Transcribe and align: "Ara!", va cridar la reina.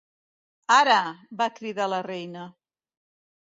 "Ara!", 0.75 0.95
va 1.43 1.49
cridar 1.61 1.89
la 1.93 2.01
reina. 2.11 2.49